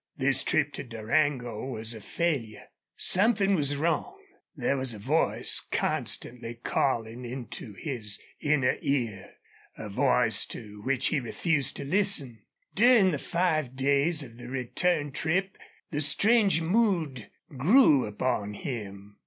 This 0.17 0.41
trip 0.41 0.73
to 0.73 0.83
Durango 0.83 1.63
was 1.63 1.93
a 1.93 2.01
failure. 2.01 2.69
Something 2.95 3.53
was 3.53 3.75
wrong. 3.77 4.17
There 4.55 4.75
was 4.75 4.95
a 4.95 4.97
voice 4.97 5.59
constantly 5.71 6.55
calling 6.55 7.23
into 7.23 7.73
his 7.75 8.19
inner 8.39 8.77
ear 8.81 9.35
a 9.77 9.89
voice 9.89 10.47
to 10.47 10.81
which 10.85 11.09
he 11.09 11.19
refused 11.19 11.75
to 11.77 11.83
listen. 11.85 12.29
And 12.29 12.39
during 12.73 13.11
the 13.11 13.19
five 13.19 13.75
days 13.75 14.23
of 14.23 14.37
the 14.37 14.47
return 14.49 15.11
trip 15.11 15.55
the 15.91 16.01
strange 16.01 16.63
mood 16.63 17.29
grew 17.55 18.07
upon 18.07 18.55
him. 18.55 19.17